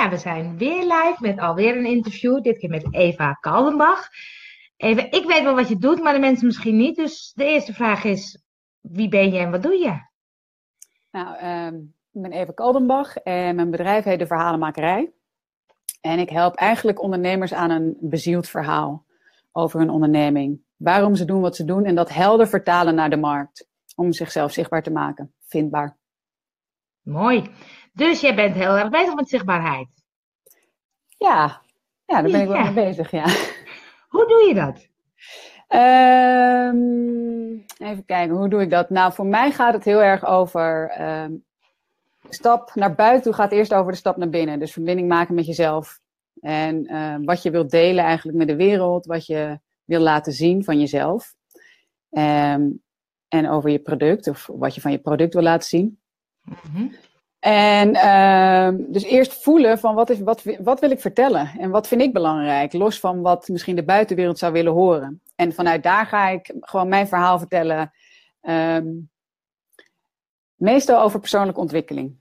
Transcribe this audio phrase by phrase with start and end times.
[0.00, 2.42] Ja, we zijn weer live met alweer een interview.
[2.42, 4.08] Dit keer met Eva Kaldenbach.
[4.76, 6.96] Eva, ik weet wel wat je doet, maar de mensen misschien niet.
[6.96, 8.42] Dus de eerste vraag is:
[8.80, 10.00] wie ben je en wat doe je?
[11.10, 11.74] Nou, ehm,
[12.12, 15.12] ik ben Eva Kaldenbach en mijn bedrijf heet De Verhalenmakerij.
[16.00, 19.04] En ik help eigenlijk ondernemers aan een bezield verhaal
[19.52, 20.62] over hun onderneming.
[20.76, 23.68] Waarom ze doen wat ze doen en dat helder vertalen naar de markt.
[23.96, 25.99] Om zichzelf zichtbaar te maken, vindbaar.
[27.10, 27.50] Mooi.
[27.92, 29.88] Dus jij bent heel erg bezig met zichtbaarheid.
[31.18, 31.62] Ja,
[32.06, 33.24] ja daar ben ik wel mee bezig, ja.
[34.08, 34.88] Hoe doe je dat?
[35.68, 36.76] Ehm,
[37.88, 38.90] even kijken, hoe doe ik dat?
[38.90, 41.32] Nou, voor mij gaat het heel erg over ehm,
[42.28, 44.58] stap naar buiten toe gaat eerst over de stap naar binnen.
[44.58, 46.00] Dus verbinding maken met jezelf.
[46.40, 50.64] En ehm, wat je wilt delen eigenlijk met de wereld, wat je wil laten zien
[50.64, 51.34] van jezelf.
[53.28, 55.99] en over je product, of wat je van je product wil laten zien.
[56.42, 56.90] Mm
[57.40, 61.88] en uh, dus eerst voelen van wat, is, wat, wat wil ik vertellen en wat
[61.88, 65.22] vind ik belangrijk, los van wat misschien de buitenwereld zou willen horen.
[65.36, 67.92] En vanuit daar ga ik gewoon mijn verhaal vertellen,
[68.42, 69.10] um,
[70.54, 72.18] meestal over persoonlijke ontwikkeling.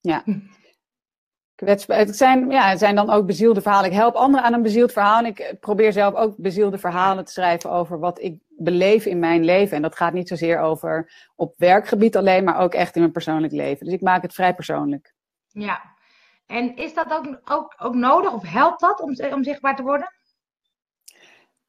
[0.00, 0.24] Ja.
[1.56, 3.90] Het zijn, ja, zijn dan ook bezielde verhalen.
[3.90, 5.18] Ik help anderen aan een bezield verhaal.
[5.18, 9.44] En ik probeer zelf ook bezielde verhalen te schrijven over wat ik beleef in mijn
[9.44, 9.76] leven.
[9.76, 13.52] En dat gaat niet zozeer over op werkgebied alleen, maar ook echt in mijn persoonlijk
[13.52, 13.84] leven.
[13.84, 15.14] Dus ik maak het vrij persoonlijk.
[15.46, 15.80] Ja,
[16.46, 20.14] en is dat ook, ook, ook nodig of helpt dat om, om zichtbaar te worden?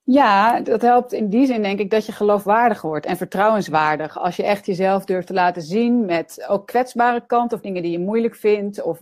[0.03, 4.19] Ja, dat helpt in die zin denk ik dat je geloofwaardig wordt en vertrouwenswaardig.
[4.19, 7.91] Als je echt jezelf durft te laten zien met ook kwetsbare kanten of dingen die
[7.91, 9.01] je moeilijk vindt of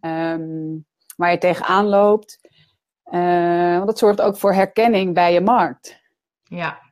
[0.00, 2.38] um, waar je tegenaan loopt.
[3.10, 6.00] Uh, want dat zorgt ook voor herkenning bij je markt.
[6.42, 6.85] Ja.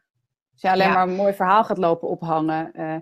[0.65, 2.97] Je alleen maar een mooi verhaal gaat lopen ophangen, uh,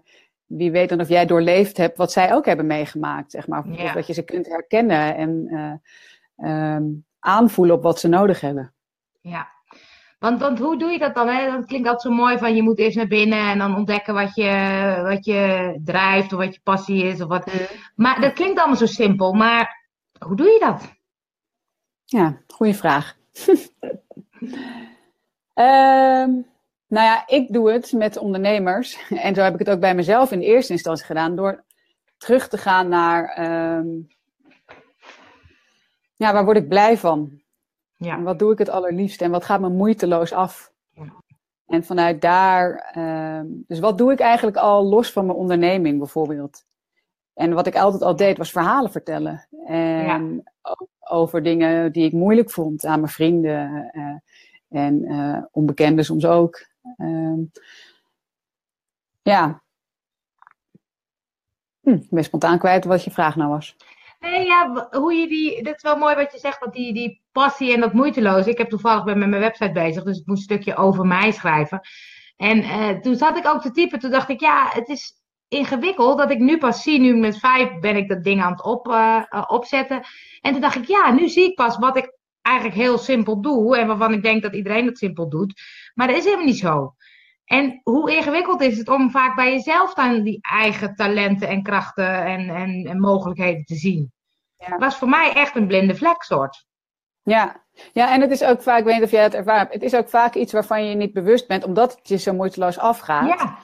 [0.46, 3.64] wie weet dan of jij doorleefd hebt wat zij ook hebben meegemaakt, zeg maar.
[3.68, 5.48] Of dat je ze kunt herkennen en
[6.40, 8.72] uh, um, aanvoelen op wat ze nodig hebben.
[9.20, 9.48] Ja,
[10.22, 11.28] want, want hoe doe je dat dan?
[11.28, 11.50] Hè?
[11.50, 14.34] Dat klinkt altijd zo mooi van je moet eerst naar binnen en dan ontdekken wat
[14.34, 17.22] je, wat je drijft of wat je passie is.
[17.22, 17.50] Of wat...
[17.94, 19.32] Maar dat klinkt allemaal zo simpel.
[19.32, 19.88] Maar
[20.18, 20.92] hoe doe je dat?
[22.04, 23.16] Ja, goede vraag.
[25.54, 26.46] um,
[26.92, 28.98] nou ja, ik doe het met ondernemers.
[29.26, 31.36] En zo heb ik het ook bij mezelf in de eerste instantie gedaan.
[31.36, 31.64] Door
[32.16, 33.38] terug te gaan naar.
[33.78, 34.08] Um,
[36.16, 37.40] ja, waar word ik blij van?
[37.96, 38.16] Ja.
[38.16, 39.22] En wat doe ik het allerliefst?
[39.22, 40.72] En wat gaat me moeiteloos af?
[40.90, 41.12] Ja.
[41.66, 42.94] En vanuit daar.
[42.98, 46.64] Um, dus wat doe ik eigenlijk al los van mijn onderneming bijvoorbeeld?
[47.34, 49.48] En wat ik altijd al deed, was verhalen vertellen.
[49.66, 50.42] En
[51.00, 53.90] over dingen die ik moeilijk vond aan mijn vrienden.
[53.92, 54.14] Uh,
[54.68, 56.70] en uh, onbekenden soms ook.
[56.96, 57.50] Um,
[59.22, 59.62] ja.
[61.80, 63.76] Hm, ik ben spontaan kwijt wat je vraag nou was.
[64.20, 67.22] Nee, ja, hoe je die, dat is wel mooi wat je zegt, dat die, die
[67.32, 68.46] passie en dat moeiteloos.
[68.46, 71.30] Ik heb toevallig ben met mijn website bezig, dus ik moest een stukje over mij
[71.30, 71.80] schrijven.
[72.36, 75.12] En uh, toen zat ik ook te typen, toen dacht ik, ja, het is
[75.48, 78.64] ingewikkeld dat ik nu pas zie, nu met vijf ben ik dat ding aan het
[78.64, 80.02] op, uh, opzetten.
[80.40, 83.76] En toen dacht ik, ja, nu zie ik pas wat ik eigenlijk heel simpel doe
[83.76, 85.62] en waarvan ik denk dat iedereen dat simpel doet.
[85.94, 86.94] Maar dat is helemaal niet zo.
[87.44, 92.24] En hoe ingewikkeld is het om vaak bij jezelf dan die eigen talenten en krachten
[92.24, 94.12] en, en, en mogelijkheden te zien?
[94.56, 94.68] Ja.
[94.68, 96.66] Dat was voor mij echt een blinde vlek soort.
[97.22, 97.64] Ja.
[97.92, 99.82] ja, en het is ook vaak, ik weet niet of jij het ervaren hebt, het
[99.82, 103.28] is ook vaak iets waarvan je niet bewust bent, omdat het je zo moeiteloos afgaat.
[103.28, 103.58] Ja.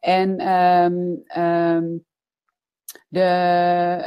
[0.00, 2.04] En um, um,
[3.08, 3.20] de,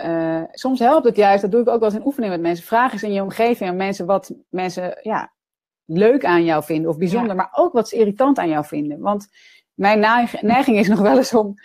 [0.06, 2.66] uh, soms helpt het juist, dat doe ik ook wel eens in oefening met mensen.
[2.66, 5.33] Vraag eens in je omgeving aan mensen wat mensen ja,
[5.86, 9.00] leuk aan jou vinden of bijzonder, maar ook wat ze irritant aan jou vinden.
[9.00, 9.28] Want
[9.74, 10.00] mijn
[10.42, 11.56] neiging is nog wel eens om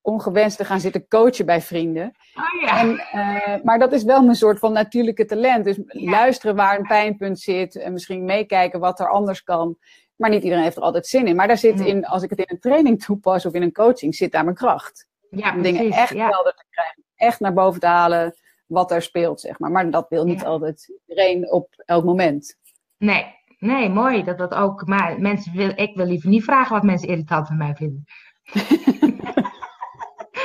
[0.00, 2.12] ongewenst te gaan zitten coachen bij vrienden.
[2.34, 2.80] Oh ja.
[2.80, 5.64] en, uh, maar dat is wel mijn soort van natuurlijke talent.
[5.64, 9.76] Dus luisteren waar een pijnpunt zit en misschien meekijken wat er anders kan.
[10.16, 11.36] Maar niet iedereen heeft er altijd zin in.
[11.36, 14.14] Maar daar zit in, als ik het in een training toepas of in een coaching,
[14.14, 15.08] zit daar mijn kracht.
[15.30, 17.04] Ja, om dingen echt helder te krijgen.
[17.14, 18.34] Echt naar boven te halen
[18.66, 19.70] wat er speelt, zeg maar.
[19.70, 22.56] Maar dat wil niet altijd iedereen op elk moment.
[22.96, 24.86] Nee, nee, mooi dat dat ook.
[24.86, 28.04] Maar mensen wil, ik wil liever niet vragen wat mensen irritant van mij vinden.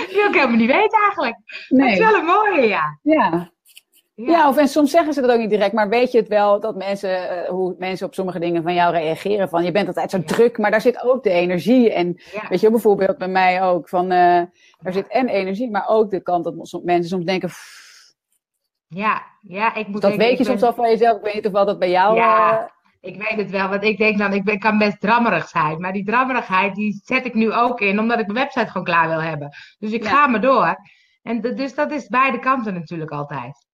[0.07, 1.35] Die wil ik helemaal niet weten eigenlijk.
[1.69, 1.99] Nee.
[1.99, 2.99] Dat is wel een mooie, ja.
[3.01, 3.51] Ja,
[4.15, 4.49] ja.
[4.49, 6.75] of en soms zeggen ze dat ook niet direct, maar weet je het wel dat
[6.75, 9.49] mensen, uh, hoe mensen op sommige dingen van jou reageren?
[9.49, 11.93] Van je bent altijd zo druk, maar daar zit ook de energie.
[11.93, 14.41] En weet je, bijvoorbeeld bij mij ook, van uh,
[14.79, 17.49] daar zit en energie, maar ook de kant dat mensen soms denken.
[18.87, 20.01] Ja, ja, ik moet.
[20.01, 21.17] Dat weet je soms al van jezelf.
[21.17, 22.15] Ik weet niet of wel dat bij jou.
[22.15, 22.72] Ja.
[23.03, 25.79] Ik weet het wel, want ik denk dan, ik, ben, ik kan best drammerig zijn.
[25.79, 29.07] Maar die drammerigheid, die zet ik nu ook in, omdat ik mijn website gewoon klaar
[29.07, 29.49] wil hebben.
[29.79, 30.75] Dus ik ga maar door.
[31.21, 33.65] En dus dat is beide kanten natuurlijk altijd.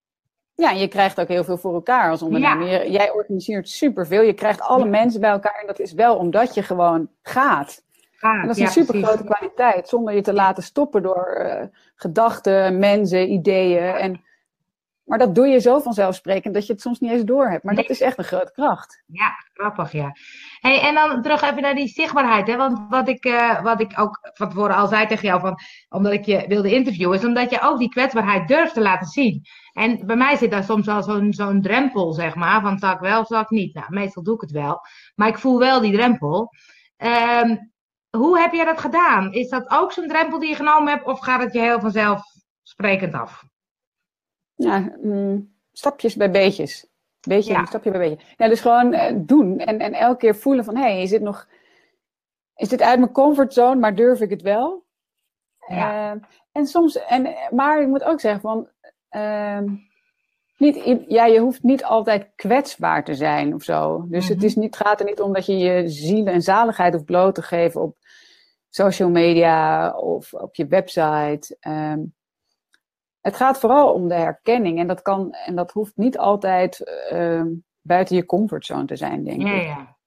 [0.55, 2.89] Ja, en je krijgt ook heel veel voor elkaar als ondernemer.
[2.89, 4.21] Jij organiseert superveel.
[4.21, 5.57] Je krijgt alle mensen bij elkaar.
[5.61, 7.83] En dat is wel omdat je gewoon gaat.
[8.19, 9.87] en dat is een super grote kwaliteit.
[9.87, 11.63] Zonder je te laten stoppen door uh,
[11.95, 13.95] gedachten, mensen, ideeën.
[13.95, 14.21] En
[15.09, 17.63] maar dat doe je zo vanzelfsprekend dat je het soms niet eens door hebt.
[17.63, 19.03] Maar dat is echt een grote kracht.
[19.05, 20.11] Ja, grappig, ja.
[20.59, 22.47] Hey, en dan terug even naar die zichtbaarheid.
[22.47, 22.55] Hè?
[22.55, 25.59] Want wat ik, uh, wat ik ook van tevoren al zei tegen jou, van,
[25.89, 29.45] omdat ik je wilde interviewen, is omdat je ook die kwetsbaarheid durft te laten zien.
[29.73, 32.99] En bij mij zit daar soms al zo'n zo'n drempel, zeg maar, van zal ik
[32.99, 33.73] wel of zal ik niet.
[33.73, 34.79] Nou, meestal doe ik het wel.
[35.15, 36.53] Maar ik voel wel die drempel.
[36.97, 37.71] Um,
[38.09, 39.33] hoe heb jij dat gedaan?
[39.33, 42.21] Is dat ook zo'n drempel die je genomen hebt, of gaat het je heel vanzelf
[42.63, 43.48] sprekend af?
[44.59, 46.87] Ja, mm, stapjes bij beetjes.
[47.27, 47.65] Beetje, ja.
[47.65, 48.25] stapje bij beetje.
[48.37, 49.59] Ja, dus gewoon uh, doen.
[49.59, 51.47] En, en elke keer voelen van, hé, hey, is dit nog...
[52.55, 54.85] Is dit uit mijn comfortzone, maar durf ik het wel?
[55.67, 56.15] Ja.
[56.15, 56.21] Uh,
[56.51, 57.05] en soms...
[57.05, 58.69] En, maar ik moet ook zeggen van...
[59.11, 59.61] Uh,
[60.57, 64.05] niet, ja, je hoeft niet altijd kwetsbaar te zijn of zo.
[64.07, 64.63] Dus het, is mhm.
[64.63, 67.81] niet, gaat er niet om dat je je ziel en zaligheid hoeft bloot te geven
[67.81, 67.97] op
[68.69, 71.57] social media of op je website.
[71.67, 72.13] Um,
[73.21, 74.79] het gaat vooral om de herkenning.
[74.79, 76.79] En dat, kan, en dat hoeft niet altijd
[77.13, 77.41] uh,
[77.81, 79.63] buiten je comfortzone te zijn, denk ja, ik.
[79.63, 79.97] Ja.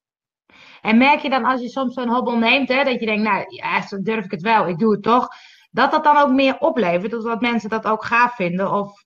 [0.83, 3.45] En merk je dan als je soms zo'n hobbel neemt, hè, dat je denkt, nou,
[3.49, 5.29] ja, durf ik het wel, ik doe het toch.
[5.71, 8.73] Dat dat dan ook meer oplevert, dat mensen dat ook gaaf vinden?
[8.73, 9.05] Of...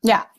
[0.00, 0.30] Ja,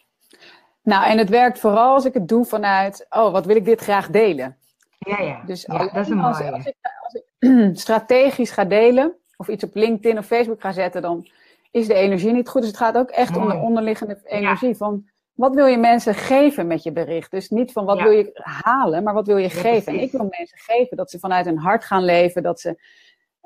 [0.83, 3.81] nou, en het werkt vooral als ik het doe vanuit, oh, wat wil ik dit
[3.81, 4.57] graag delen?
[4.97, 5.43] Ja, ja.
[5.45, 9.63] Dus ja, dat is een als, als, ik, als ik strategisch ga delen, of iets
[9.63, 11.27] op LinkedIn of Facebook ga zetten, dan
[11.71, 12.61] is de energie niet goed.
[12.61, 14.75] Dus het gaat ook echt om de onderliggende energie.
[14.75, 17.31] Van wat wil je mensen geven met je bericht?
[17.31, 19.93] Dus niet van wat wil je halen, maar wat wil je geven?
[19.93, 22.79] En ik wil mensen geven dat ze vanuit hun hart gaan leven, dat ze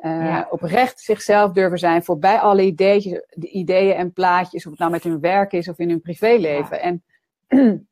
[0.04, 4.92] uh, oprecht zichzelf durven zijn, voorbij alle ideeën, de ideeën en plaatjes, of het nou
[4.92, 6.81] met hun werk is of in hun privéleven.
[6.81, 7.04] En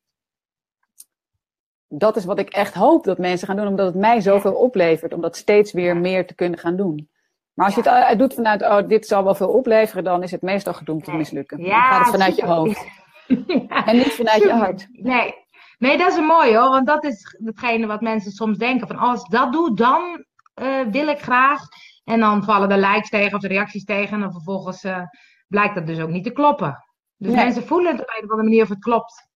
[1.87, 5.13] dat is wat ik echt hoop dat mensen gaan doen, omdat het mij zoveel oplevert,
[5.13, 7.09] om dat steeds weer meer te kunnen gaan doen.
[7.53, 10.41] Maar als je het doet vanuit, oh, dit zal wel veel opleveren, dan is het
[10.41, 11.63] meestal gedoemd te mislukken.
[11.63, 12.85] Ja, dan gaat het vanuit je hoofd.
[13.85, 14.87] En niet vanuit je hart.
[14.91, 15.35] Nee.
[15.77, 18.87] nee, dat is een mooi hoor, want dat is hetgene wat mensen soms denken.
[18.87, 20.25] Van als ik dat doe, dan
[20.61, 21.61] uh, wil ik graag.
[22.03, 24.13] En dan vallen de likes tegen of de reacties tegen.
[24.13, 25.01] En dan vervolgens uh,
[25.47, 26.83] blijkt dat dus ook niet te kloppen.
[27.17, 29.27] Dus mensen voelen het op een of andere manier of het klopt.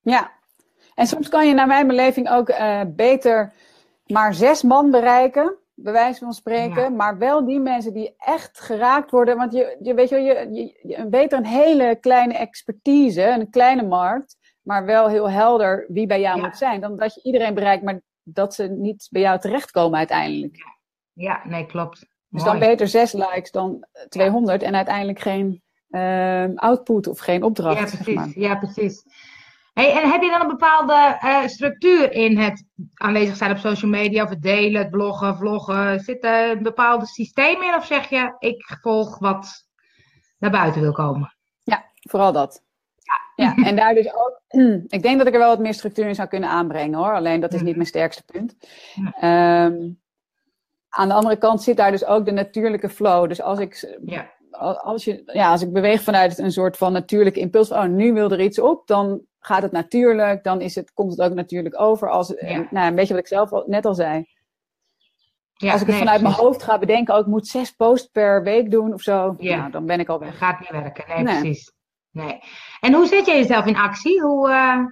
[0.00, 0.30] Ja,
[0.94, 2.52] en soms kan je naar mijn beleving ook
[2.96, 3.52] beter
[4.06, 6.96] maar zes man bereiken bij wijze van spreken.
[6.96, 9.36] Maar wel die mensen die echt geraakt worden.
[9.36, 14.36] Want je, je weet je, je, je, beter een hele kleine expertise, een kleine markt.
[14.62, 16.80] Maar wel heel helder wie bij jou moet zijn.
[16.80, 20.56] Dan dat je iedereen bereikt, maar dat ze niet bij jou terechtkomen uiteindelijk.
[21.12, 22.06] Ja, nee, klopt.
[22.28, 27.78] Dus dan beter zes likes dan 200 en uiteindelijk geen uh, output of geen opdracht.
[27.78, 28.04] Ja, precies.
[28.04, 28.32] Zeg maar.
[28.34, 29.02] Ja, precies.
[29.74, 33.90] Hey, en heb je dan een bepaalde uh, structuur in het aanwezig zijn op social
[33.90, 36.00] media, of het delen, het bloggen, vloggen?
[36.00, 39.66] Zit er een bepaalde systeem in of zeg je, ik volg wat
[40.38, 41.34] naar buiten wil komen?
[41.62, 42.62] Ja, vooral dat.
[43.36, 43.44] Ja.
[43.44, 44.40] ja, en daar dus ook,
[44.96, 47.40] ik denk dat ik er wel wat meer structuur in zou kunnen aanbrengen hoor, alleen
[47.40, 48.56] dat is niet mijn sterkste punt.
[49.22, 50.02] Um,
[50.88, 53.28] aan de andere kant zit daar dus ook de natuurlijke flow.
[53.28, 54.30] Dus als ik, ja.
[54.82, 58.30] als, je, ja, als ik beweeg vanuit een soort van natuurlijke impuls, oh nu wil
[58.30, 62.10] er iets op, dan gaat het natuurlijk, dan is het, komt het ook natuurlijk over.
[62.10, 62.66] Als, ja.
[62.70, 64.26] nou, een beetje wat ik zelf al, net al zei.
[65.56, 68.08] Ja, als ik het vanuit mijn hoofd ga bedenken, ook oh, ik moet zes posts
[68.08, 69.56] per week doen of zo, ja.
[69.56, 70.28] Nou, dan ben ik al weg.
[70.28, 71.72] Dat gaat niet werken, nee, precies.
[72.10, 72.40] Nee.
[72.80, 74.20] En hoe zet je jezelf in actie?
[74.20, 74.86] Hoe, uh,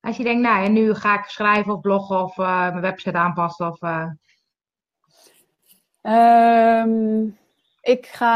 [0.00, 3.18] als je denkt, nou, en nu ga ik schrijven of bloggen of uh, mijn website
[3.18, 3.82] aanpassen of...
[3.82, 4.10] Uh...
[6.82, 7.38] Um,
[7.80, 8.30] ik ga,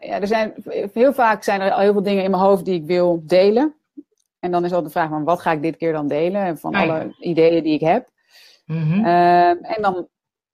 [0.00, 0.54] ja, er zijn
[0.92, 3.74] heel vaak zijn er al heel veel dingen in mijn hoofd die ik wil delen.
[4.44, 6.74] En dan is al de vraag van wat ga ik dit keer dan delen van
[6.74, 8.08] alle ideeën die ik heb.
[8.64, 10.08] Mm en dan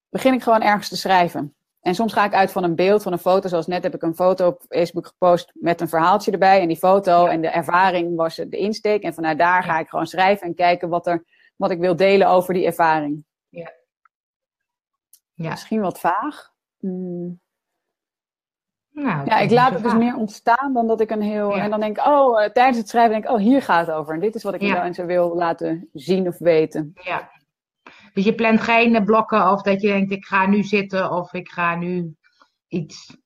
[0.09, 1.55] begin ik gewoon ergens te schrijven.
[1.81, 3.49] En soms ga ik uit van een beeld, van een foto.
[3.49, 6.61] Zoals net heb ik een foto op Facebook gepost met een verhaaltje erbij.
[6.61, 9.03] En die foto en de ervaring was de insteek.
[9.03, 11.25] En vanuit daar ga ik gewoon schrijven en kijken wat, er,
[11.57, 13.25] wat ik wil delen over die ervaring.
[13.49, 13.73] Ja.
[15.35, 15.51] ja.
[15.51, 16.53] Misschien wat vaag.
[16.79, 17.41] Hmm.
[19.03, 21.57] Nou, ja, ik laat het dus meer ontstaan dan dat ik een heel.
[21.57, 23.97] En dan denk ik, oh, uh, tijdens het schrijven denk ik, oh, hier gaat het
[23.97, 24.15] over.
[24.15, 24.83] En dit is wat ik ja.
[24.83, 26.93] mensen wil laten zien of weten.
[26.95, 27.31] Ja.
[28.13, 31.49] Dus je plant geen blokken of dat je denkt, ik ga nu zitten of ik
[31.49, 32.15] ga nu
[32.69, 33.17] iets.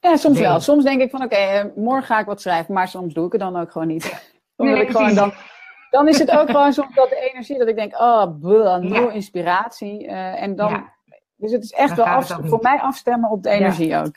[0.00, 0.60] Ja, soms wel.
[0.60, 3.26] Soms denk ik van, oké, okay, uh, morgen ga ik wat schrijven, maar soms doe
[3.26, 4.32] ik het dan ook gewoon niet.
[4.56, 5.32] nee, ik gewoon dan,
[5.90, 9.10] dan is het ook gewoon soms dat de energie dat ik denk, oh, bleh, nul
[9.10, 10.04] inspiratie.
[10.04, 10.90] Uh, en dan,
[11.36, 14.16] dus het is echt wel af, voor mij afstemmen op de energie ook.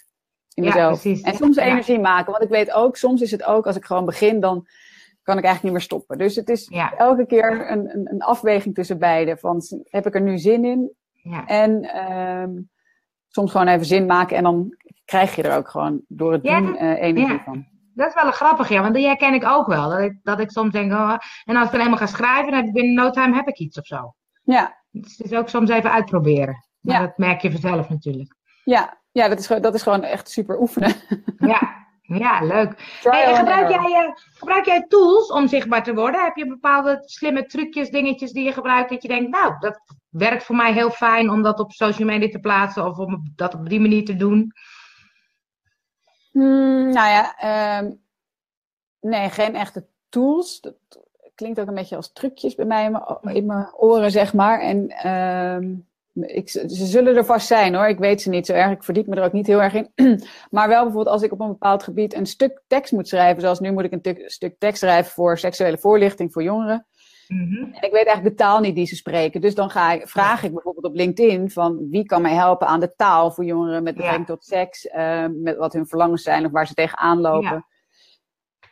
[0.53, 1.05] In mezelf.
[1.05, 4.05] En soms energie maken, want ik weet ook, soms is het ook, als ik gewoon
[4.05, 4.67] begin, dan
[5.23, 6.17] kan ik eigenlijk niet meer stoppen.
[6.17, 9.37] Dus het is elke keer een, een, een, afweging tussen beide.
[9.37, 10.91] Van heb ik er nu zin in?
[11.45, 12.49] En ehm,
[13.27, 16.75] soms gewoon even zin maken en dan krijg je er ook gewoon door het doen
[16.75, 17.65] uh, energie van.
[17.93, 19.89] Dat is wel een grappig, ja, want die herken ik ook wel.
[19.89, 21.15] Dat ik, dat ik soms denk, oh,
[21.45, 23.57] en als ik dan helemaal ga schrijven, dan heb ik binnen no time heb ik
[23.57, 24.13] iets of zo.
[24.43, 24.79] Ja.
[24.91, 26.65] Dus het is ook soms even uitproberen.
[26.79, 28.35] Maar dat merk je vanzelf natuurlijk.
[28.63, 30.95] Ja, ja dat, is, dat is gewoon echt super oefenen.
[31.37, 32.99] Ja, ja leuk.
[33.01, 36.23] Hey, gebruik, jij, uh, gebruik jij tools om zichtbaar te worden?
[36.23, 40.43] Heb je bepaalde slimme trucjes, dingetjes die je gebruikt dat je denkt, nou, dat werkt
[40.43, 43.69] voor mij heel fijn om dat op social media te plaatsen of om dat op
[43.69, 44.53] die manier te doen?
[46.31, 47.91] Hmm, nou ja, ehm,
[48.99, 50.61] nee, geen echte tools.
[50.61, 50.75] Dat
[51.35, 52.85] klinkt ook een beetje als trucjes bij mij
[53.21, 54.59] in mijn, oren, zeg maar.
[54.59, 55.73] En ehm,
[56.13, 57.87] ik, ze zullen er vast zijn hoor.
[57.87, 58.71] Ik weet ze niet zo erg.
[58.71, 59.91] Ik verdiep me er ook niet heel erg in.
[60.49, 63.41] maar wel bijvoorbeeld als ik op een bepaald gebied een stuk tekst moet schrijven.
[63.41, 66.85] Zoals nu moet ik een stuk tekst schrijven voor seksuele voorlichting voor jongeren.
[67.27, 67.63] Mhm.
[67.63, 69.41] En ik weet eigenlijk de taal niet die ze spreken.
[69.41, 72.79] Dus dan ga ik, vraag ik bijvoorbeeld op LinkedIn van wie kan mij helpen aan
[72.79, 76.51] de taal voor jongeren met betrekking tot seks, uh, met wat hun verlangens zijn of
[76.51, 77.49] waar ze tegenaan lopen.
[77.49, 77.65] Ja.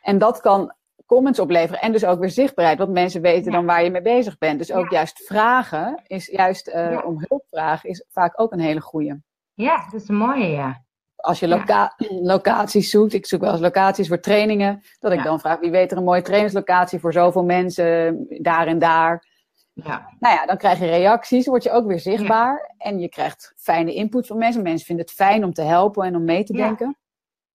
[0.02, 0.74] En dat kan
[1.10, 4.38] comments opleveren en dus ook weer zichtbaarheid, want mensen weten dan waar je mee bezig
[4.38, 4.58] bent.
[4.58, 8.80] Dus ook juist vragen, is juist uh, om hulp vragen, is vaak ook een hele
[8.80, 9.20] goede.
[9.54, 10.84] Ja, dat is een mooie, ja
[11.20, 15.40] als je loca locaties zoekt, ik zoek wel eens locaties voor trainingen, dat ik dan
[15.40, 19.28] vraag wie weet er een mooie trainingslocatie voor zoveel mensen, daar en daar.
[19.72, 20.08] Ja.
[20.18, 23.94] Nou ja, dan krijg je reacties, word je ook weer zichtbaar en je krijgt fijne
[23.94, 24.62] input van mensen.
[24.62, 26.96] Mensen vinden het fijn om te helpen en om mee te denken.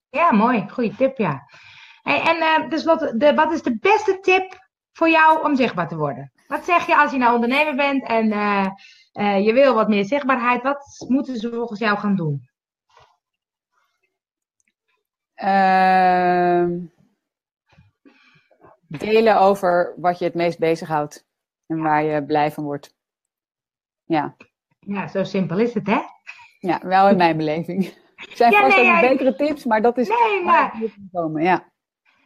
[0.10, 0.66] Ja, mooi.
[0.70, 1.44] Goeie tip, ja.
[2.06, 5.88] Hey, en uh, dus wat, de, wat is de beste tip voor jou om zichtbaar
[5.88, 6.32] te worden?
[6.48, 8.68] Wat zeg je als je nou ondernemer bent en uh,
[9.14, 10.64] uh, je wil wat meer zichtbaarheid?
[10.64, 12.50] Wat moeten ze volgens jou gaan doen?
[15.36, 16.66] Uh,
[18.88, 21.28] delen over wat je het meest bezighoudt
[21.66, 22.96] en waar je blij van wordt.
[24.04, 24.36] Ja.
[24.80, 26.00] Ja, zo simpel is het, hè?
[26.60, 27.86] Ja, wel in mijn beleving.
[28.16, 30.82] Er zijn vast ook betere tips, maar dat is nee, maar...
[31.12, 31.74] komen, ja.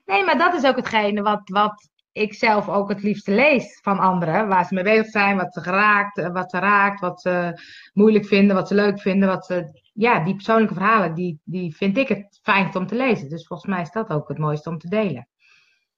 [0.09, 3.99] Nee, maar dat is ook hetgene wat, wat ik zelf ook het liefste lees van
[3.99, 4.47] anderen.
[4.47, 7.61] Waar ze mee bezig zijn, wat ze geraakt, wat ze raakt, wat ze
[7.93, 11.97] moeilijk vinden, wat ze leuk vinden, wat ze ja, die persoonlijke verhalen, die, die vind
[11.97, 13.29] ik het fijnst om te lezen.
[13.29, 15.27] Dus volgens mij is dat ook het mooiste om te delen.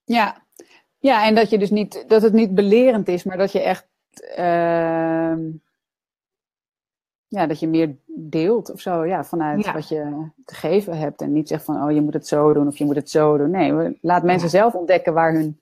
[0.04, 0.46] Ja,
[0.98, 3.86] ja en dat, je dus niet, dat het niet belerend is, maar dat je echt.
[4.38, 5.34] Uh,
[7.32, 11.20] ja, dat je meer deelt of zo, ja, vanuit wat je te geven hebt.
[11.20, 13.36] En niet zegt van, oh, je moet het zo doen of je moet het zo
[13.36, 13.50] doen.
[13.50, 15.60] Nee, laat mensen zelf ontdekken waar hun.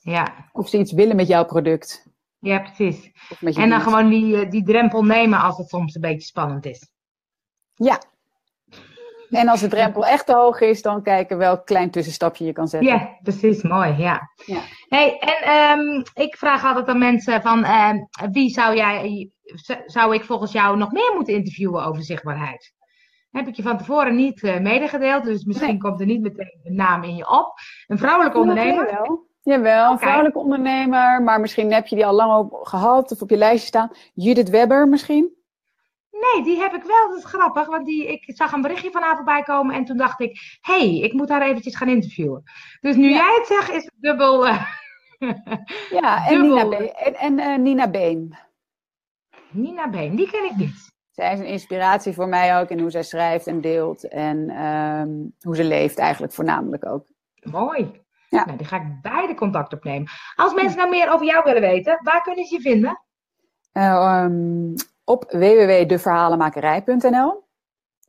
[0.00, 0.34] Ja.
[0.52, 2.06] Of ze iets willen met jouw product.
[2.38, 3.12] Ja, precies.
[3.40, 6.88] En dan gewoon die, eh, die drempel nemen als het soms een beetje spannend is.
[7.74, 8.00] Ja.
[9.30, 12.68] En als de drempel echt te hoog is, dan kijken welk klein tussenstapje je kan
[12.68, 12.90] zetten.
[12.90, 13.62] Ja, precies.
[13.62, 14.30] Mooi, ja.
[14.46, 14.60] ja.
[14.88, 17.90] Hey, en um, ik vraag altijd aan mensen van, uh,
[18.32, 19.30] wie zou jij,
[19.86, 22.72] zou ik volgens jou nog meer moeten interviewen over zichtbaarheid?
[23.30, 26.74] Heb ik je van tevoren niet uh, medegedeeld, dus misschien komt er niet meteen een
[26.74, 27.52] naam in je op.
[27.86, 28.90] Een vrouwelijke ondernemer?
[28.90, 33.22] Jawel, jawel een vrouwelijke ondernemer, maar misschien heb je die al lang op gehad of
[33.22, 33.90] op je lijstje staan.
[34.14, 35.38] Judith Webber misschien?
[36.20, 37.08] Nee, die heb ik wel.
[37.08, 39.96] Dat is grappig, want die, ik zag een berichtje van haar voorbij komen en toen
[39.96, 42.42] dacht ik, hé, hey, ik moet haar eventjes gaan interviewen.
[42.80, 44.46] Dus nu jij het zegt, is het dubbel...
[44.46, 44.66] Uh,
[46.00, 48.36] ja, en, Nina, Been, en, en uh, Nina Been.
[49.50, 50.90] Nina Been, die ken ik niet.
[51.10, 55.34] Zij is een inspiratie voor mij ook in hoe zij schrijft en deelt en um,
[55.40, 57.06] hoe ze leeft eigenlijk voornamelijk ook.
[57.42, 58.02] Mooi.
[58.28, 58.44] Ja.
[58.44, 60.08] Nou, die ga ik beide contact opnemen.
[60.34, 63.02] Als mensen nou meer over jou willen weten, waar kunnen ze je vinden?
[63.72, 64.74] Uh, um,
[65.10, 67.48] op www.deverhalenmakerij.nl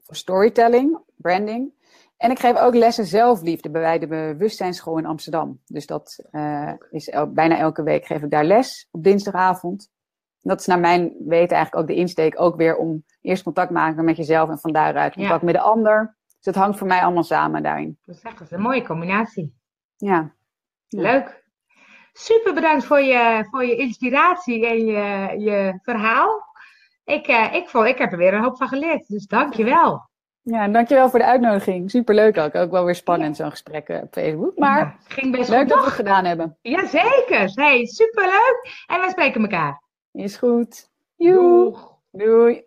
[0.04, 1.80] voor storytelling, branding.
[2.18, 5.62] En ik geef ook lessen zelfliefde bij de Bewustzijnsschool in Amsterdam.
[5.66, 9.92] Dus dat uh, is bijna elke week geef ik daar les op dinsdagavond.
[10.42, 14.06] dat is naar mijn weten eigenlijk ook de insteek ook weer om eerst contact maken
[14.06, 16.18] met jezelf en van daaruit contact met de ander.
[16.26, 17.98] Dus het hangt voor mij allemaal samen daarin.
[18.06, 19.56] Dat is echt een mooie combinatie.
[19.98, 20.34] Ja.
[20.88, 21.44] Leuk.
[22.14, 26.50] Super bedankt voor je, voor je inspiratie en je, je verhaal
[27.04, 29.08] ik, uh, ik, vond, ik heb er weer een hoop van geleerd.
[29.08, 30.10] Dus dankjewel.
[30.44, 31.90] Ja, dankjewel voor de uitnodiging.
[31.90, 32.56] Superleuk ook.
[32.56, 34.58] Ook wel weer spannend zo'n gesprek eh, op Facebook.
[34.58, 36.58] Maar ja, ging best leuk goed, dat we het gedaan hebben.
[36.62, 37.52] Jazeker.
[37.54, 38.84] Hey, superleuk.
[38.88, 39.82] En wij spreken elkaar.
[40.12, 40.90] Is goed.
[41.18, 41.76] Doei.
[42.12, 42.64] Doei.